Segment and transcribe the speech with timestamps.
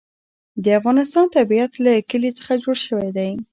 [0.63, 3.31] د افغانستان طبیعت له کلي څخه جوړ شوی دی.